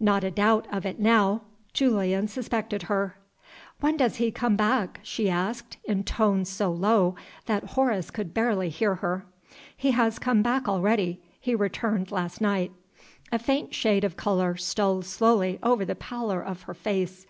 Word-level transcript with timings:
Not 0.00 0.24
a 0.24 0.30
doubt 0.32 0.66
of 0.72 0.84
it 0.84 0.98
now! 0.98 1.42
Julian 1.72 2.26
suspected 2.26 2.82
her. 2.90 3.16
"When 3.78 3.96
does 3.96 4.16
he 4.16 4.32
come 4.32 4.56
back?" 4.56 4.98
she 5.04 5.30
asked, 5.30 5.76
in 5.84 6.02
tones 6.02 6.48
so 6.48 6.72
low 6.72 7.14
that 7.46 7.62
Horace 7.62 8.10
could 8.10 8.34
barely 8.34 8.70
hear 8.70 8.96
her. 8.96 9.24
"He 9.76 9.92
has 9.92 10.18
come 10.18 10.42
back 10.42 10.68
already. 10.68 11.22
He 11.38 11.54
returned 11.54 12.10
last 12.10 12.40
night." 12.40 12.72
A 13.30 13.38
faint 13.38 13.72
shade 13.72 14.02
of 14.02 14.16
color 14.16 14.56
stole 14.56 15.02
slowly 15.02 15.60
over 15.62 15.84
the 15.84 15.94
pallor 15.94 16.42
of 16.42 16.62
her 16.62 16.74
face. 16.74 17.24